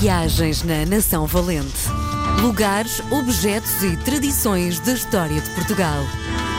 [0.00, 1.88] Viagens na Nação Valente.
[2.42, 6.04] Lugares, objetos e tradições da história de Portugal.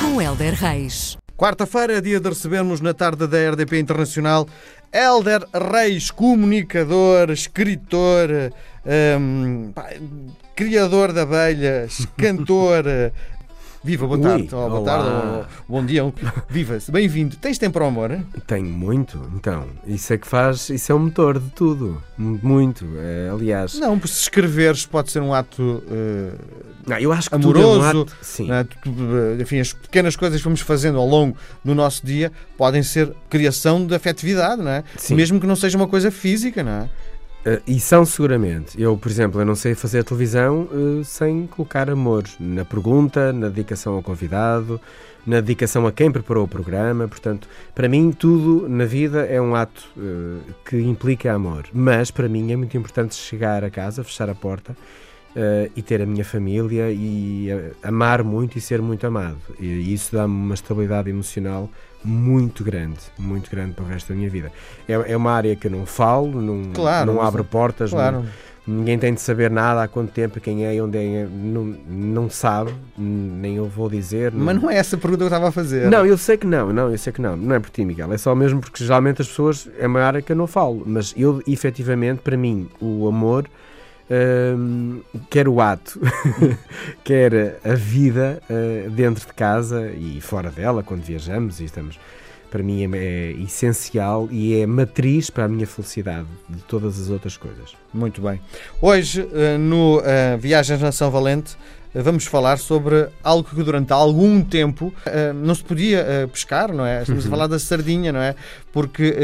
[0.00, 1.18] Com Helder Reis.
[1.36, 4.46] Quarta-feira é dia de recebermos na tarde da RDP Internacional
[4.92, 8.30] Helder Reis, comunicador, escritor,
[9.18, 9.90] hum, pá,
[10.54, 12.84] criador de abelhas, cantor.
[13.84, 14.48] Viva, boa Ui, tarde.
[14.50, 14.84] Oh, boa olá.
[14.96, 16.02] tarde, oh, bom dia.
[16.48, 16.90] Viva-se.
[16.90, 17.36] Bem-vindo.
[17.36, 18.10] Tens tempo para o amor?
[18.12, 18.26] hein?
[18.46, 19.66] Tenho muito, então.
[19.86, 22.02] Isso é que faz, isso é o motor de tudo.
[22.16, 22.86] Muito.
[22.96, 26.32] É, aliás, Não, se escreveres pode ser um ato eh,
[26.86, 28.02] não, eu acho que tudo é um amoroso.
[28.02, 28.48] ato- sim.
[28.82, 28.90] tu-
[29.40, 33.86] Enfim, as pequenas coisas que vamos fazendo ao longo do nosso dia podem ser criação
[33.86, 34.84] de afetividade, não é?
[34.96, 35.14] Sim.
[35.14, 36.88] Mesmo que não seja uma coisa física, não é?
[37.44, 38.80] Eh, e são seguramente.
[38.80, 43.48] Eu, por exemplo, eu não sei fazer televisão eh, sem colocar amor na pergunta, na
[43.48, 44.80] dedicação ao convidado,
[45.26, 47.06] na dedicação a quem preparou o programa.
[47.06, 51.66] Portanto, para mim, tudo na vida é um ato eh, que implica amor.
[51.72, 54.74] Mas, para mim, é muito importante chegar a casa, fechar a porta
[55.36, 59.38] eh, e ter a minha família e eh, amar muito e ser muito amado.
[59.58, 61.68] E isso dá-me uma estabilidade emocional
[62.04, 64.52] muito grande, muito grande para o resto da minha vida.
[64.88, 68.24] É, é uma área que eu não falo, não, Claro, não abro portas, não- Claro.
[68.66, 72.74] ninguém tem de saber nada há quanto tempo, quem é, onde é, não, não sabe,
[72.96, 74.32] nem eu vou dizer.
[74.32, 75.90] Mas não é essa a pergunta que eu estava a fazer.
[75.90, 77.36] Não, eu sei que não, não, eu sei que não.
[77.38, 78.12] Não é por ti, Miguel.
[78.12, 80.82] É só mesmo porque geralmente as pessoas é uma área que eu não falo.
[80.84, 83.46] Mas eu, efetivamente, para mim, o amor,
[84.10, 86.00] hum, quer o ato,
[87.02, 91.98] quer a vida uh, dentro de casa e fora dela, quando viajamos e estamos.
[92.50, 97.10] Para mim é, é essencial e é matriz para a minha felicidade de todas as
[97.10, 97.74] outras coisas.
[97.92, 98.40] Muito bem.
[98.80, 101.56] Hoje, eh, no eh, Viagens na São Valente,
[101.92, 104.94] vamos falar sobre algo que durante algum tempo
[105.34, 107.02] não se podia pescar, não é?
[107.02, 108.36] Estamos a falar da sardinha, não é?
[108.72, 109.16] Porque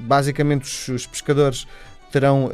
[0.00, 1.68] basicamente os, os pescadores
[2.10, 2.50] terão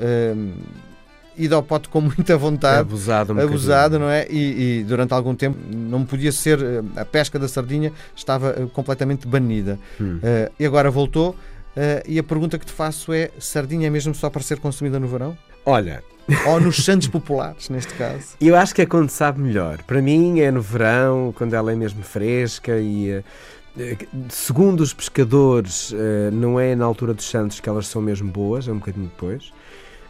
[1.37, 2.81] ido ao pote com muita vontade.
[2.81, 4.01] abusado um abusado, bocadinho.
[4.01, 4.27] não é?
[4.31, 8.67] E, e durante algum tempo não podia ser eh, a pesca da sardinha estava eh,
[8.73, 9.79] completamente banida.
[10.01, 10.19] Hum.
[10.23, 11.35] Eh, e agora voltou.
[11.77, 14.99] eh, e a pergunta que te faço é: sardinha é mesmo só para ser consumida
[15.01, 15.37] no verão?
[15.67, 16.03] Olha,
[16.47, 18.37] Ou nos santos populares, neste caso?
[18.41, 19.83] Eu acho que é quando sabe melhor.
[19.83, 23.23] Para mim é no verão, quando ela é mesmo fresca e.
[24.29, 25.93] Segundo os pescadores,
[26.33, 29.53] não é na altura dos Santos que elas são mesmo boas, é um bocadinho depois.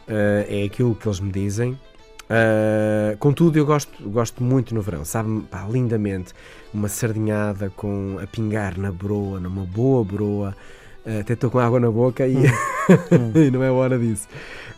[0.09, 1.78] Eh, É aquilo que eles me dizem.
[2.28, 6.32] Eh, contudo, eu gosto, gosto muito no verão, sabe pá, lindamente.
[6.72, 10.56] Uma sardinhada com a pingar na broa, numa boa broa.
[11.06, 12.34] Eh, até estou com água na boca e,
[13.37, 14.26] e não é hora disso.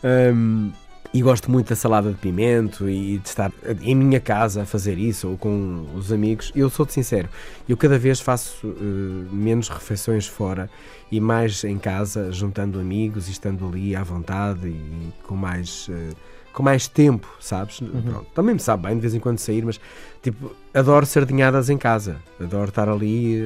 [0.03, 0.71] Ahm,
[1.17, 3.51] e gosto muito da salada de pimento e de estar
[3.81, 6.51] em minha casa a fazer isso ou com os amigos.
[6.55, 7.27] Eu sou-te sincero,
[7.67, 10.69] eu cada vez faço eh, menos refeições fora
[11.11, 16.13] e mais em casa, juntando amigos e estando ali à vontade e com mais, eh,
[16.57, 17.79] com mais tempo, sabes?
[17.79, 19.79] Pronto, também me sabe bem de vez em quando sair, mas
[20.23, 22.17] tipo, adoro sardinhadas em casa.
[22.41, 23.39] Adoro estar ali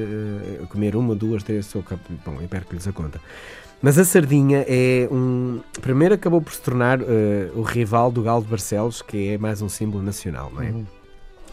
[0.62, 1.84] a comer uma, duas, três, sou
[2.24, 3.20] bom, eu perco-lhes a conta.
[3.82, 5.60] Mas a sardinha é um.
[5.82, 9.60] Primeiro acabou por se tornar eh, o rival do galo de Barcelos, que é mais
[9.60, 10.72] um símbolo nacional, não é?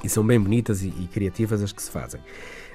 [0.02, 2.22] E são bem bonitas e, e criativas as que se fazem.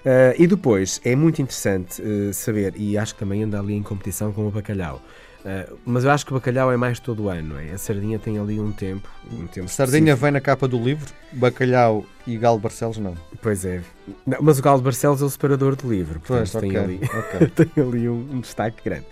[0.05, 3.83] Eh, e depois é muito interessante eh, saber, e acho que também anda ali em
[3.83, 5.01] competição com o bacalhau.
[5.45, 7.73] Eh, mas eu acho que o bacalhau é mais todo ano, é?
[7.73, 9.09] A sardinha tem ali um tempo.
[9.31, 13.15] Um tempo Sardinha vem na capa do livro, bacalhau e galo de Barcelos não.
[13.43, 13.83] Pois é.
[14.27, 16.79] Não, mas o galo de Barcelos é o separador do livro, portanto Pois, tem ok.
[16.79, 17.01] ali.
[17.03, 17.49] ok.
[17.75, 19.05] tem ali um, um destaque grande.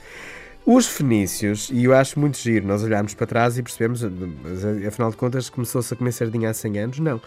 [0.64, 5.10] Os fenícios, e eu acho muito giro, nós olharmos para trás e percebemos, mas, afinal
[5.10, 6.98] de contas, começou-se a comer sardinha há 100 anos?
[7.00, 7.20] Não.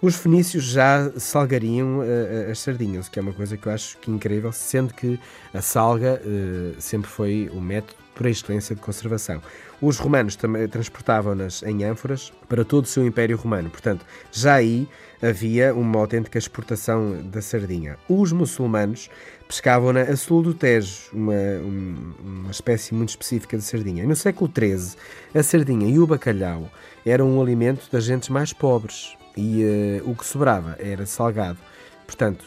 [0.00, 3.98] Os fenícios já salgariam eh, as sardinhas, o que é uma coisa que eu acho
[3.98, 5.18] que incrível, sendo que
[5.52, 9.40] a salga eh, sempre foi o método por excelência de conservação.
[9.80, 14.88] Os romanos também transportavam-nas em ânforas para todo o seu Império Romano, portanto, já aí
[15.22, 17.96] havia uma autêntica exportação da sardinha.
[18.08, 19.08] Os muçulmanos
[19.46, 24.02] pescavam-na a sul do Tejo, uma, um- uma espécie muito específica de sardinha.
[24.02, 24.96] E no século XIII,
[25.34, 26.70] a sardinha e o bacalhau
[27.04, 31.58] eram um alimento das gentes mais pobres e eh, o que sobrava era salgado.
[32.06, 32.44] Portanto,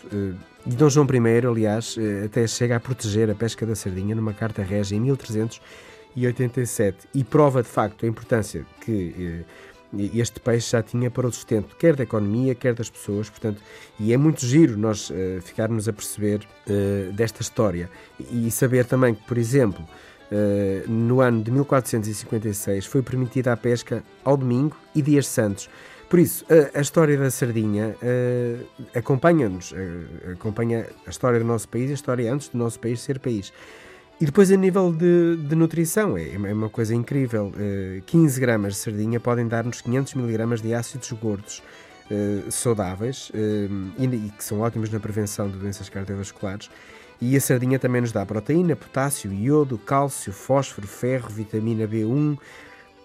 [0.58, 4.33] e Dom João I, aliás, eh, até chega a proteger a pesca da sardinha numa
[4.33, 9.43] carta régia em 1387 e prova de facto a importância que eh,
[10.13, 13.61] este peixe já tinha para o sustento, quer da economia, quer das pessoas, portanto,
[13.99, 16.41] e é muito giro nós eh, ficarmos a perceber
[17.13, 17.89] desta história
[18.31, 19.83] e saber também que, por exemplo,
[20.31, 25.69] eh, no ano de 1456 foi permitida a pesca ao domingo e dias santos.
[26.09, 28.57] Por isso, a, a história da sardinha eh,
[28.95, 33.19] acompanha-nos, eh, acompanha a história do nosso país, a história antes do nosso país ser
[33.19, 33.53] país.
[34.19, 37.53] E depois a nível de, de nutrição, é, é uma coisa incrível.
[37.55, 41.63] Uh, 15 gramas de sardinha podem dar-nos 500 miligramas de ácidos gordos
[42.11, 43.33] uh, saudáveis uh,
[43.97, 46.69] e, e, que são ótimos na prevenção de doenças cardiovasculares.
[47.21, 52.37] E a sardinha também nos dá proteína, potássio, iodo, cálcio, fósforo, ferro, vitamina B1,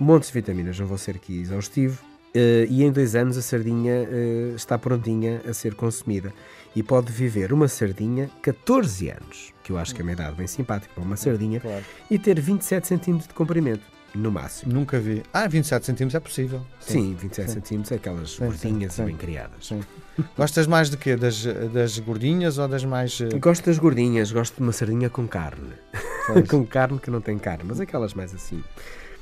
[0.00, 2.13] montes de vitaminas, não vou ser aqui exaustivo.
[2.36, 6.32] Uh, e em dois anos a sardinha uh, está prontinha a ser consumida.
[6.74, 10.46] E pode viver uma sardinha 14 anos, que eu acho que é uma idade bem
[10.48, 11.84] simpática para uma sardinha, Claro.
[12.10, 13.82] e ter 27 centímetros de comprimento,
[14.12, 14.72] no máximo.
[14.72, 15.22] Nunca vi.
[15.32, 16.60] Ah, 27 centímetros é possível.
[16.80, 19.06] Sim, 27 centímetros é aquelas Sim, gordinhas sim, e sim.
[19.06, 19.66] bem criadas.
[19.68, 19.80] Sim.
[20.36, 21.14] Gostas mais de quê?
[21.14, 23.20] Das, das gordinhas ou das mais.
[23.20, 25.70] eh, Gosto das gordinhas, gosto de uma sardinha com carne.
[26.48, 28.64] Com carne que não tem carne, mas aquelas mais assim.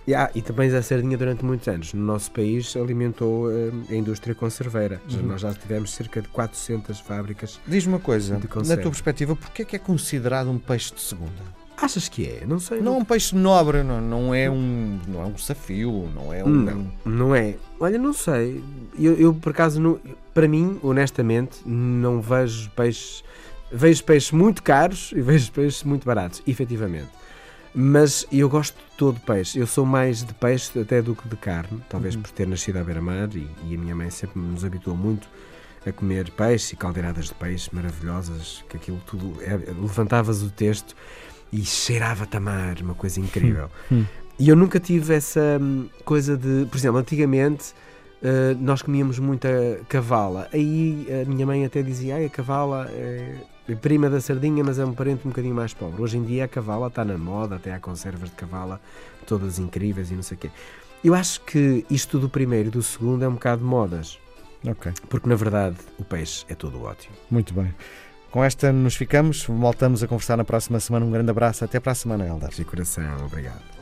[0.07, 1.95] E, ah, e também a sardinha durante muitos anos.
[1.95, 5.01] No nosso país alimentou eh, a indústria conserveira.
[5.11, 5.23] Uhum.
[5.29, 7.61] Nós já tivemos cerca de 400 fábricas.
[7.67, 11.63] Diz-me uma coisa, na tua perspectiva, porquê é que é considerado um peixe de segunda?
[11.77, 12.45] Achas que é?
[12.47, 12.81] Não sei.
[12.81, 16.45] Não é um peixe nobre, não, não é um não é um desafio, não é
[16.45, 16.49] um.
[16.49, 17.57] Não, não é.
[17.81, 18.63] Olha, não sei.
[18.99, 19.99] Eu, eu, por acaso, não-
[20.33, 23.25] para mim, honestamente, não vejo peixes.
[23.71, 27.09] Vejo peixes muito caros e vejo peixes muito baratos, efetivamente.
[27.75, 29.59] Mas eu gosto de todo peixe.
[29.59, 32.85] Eu sou mais de peixe até do que de carne, talvez por ter nascido à
[32.85, 35.29] beira-mar e, e a minha mãe sempre nos habituou muito
[35.87, 39.43] a comer peixe e caldeiradas de peixe maravilhosas, que aquilo tudo.
[39.43, 40.95] é- levantavas o texto
[41.53, 43.71] e cheirava-te a mar, uma coisa incrível.
[44.39, 46.67] E eu nunca tive essa hum, coisa de.
[46.67, 47.75] Por exemplo, antigamente
[48.23, 49.49] eh, nós comíamos muita
[49.89, 50.49] cavala.
[50.53, 53.37] Aí a minha mãe até dizia: Ai, a cavala é
[53.81, 56.03] prima da sardinha, mas é um parente um bocadinho mais pobre.
[56.03, 58.81] Hoje em dia a cavala está na moda, até há conservas de cavala
[59.27, 60.51] todas incríveis e não sei o quê.
[61.05, 64.19] Eu acho que isto do primeiro e do segundo é um bocado de modas,
[64.65, 67.15] Ok, porque na verdade o peixe é todo ótimo.
[67.31, 67.75] muito bem.
[68.31, 71.05] Com esta nos ficamos, voltamos a conversar na próxima semana.
[71.05, 72.51] Um grande abraço, até para a semana, Eldar.
[72.51, 73.82] De coração, obrigado.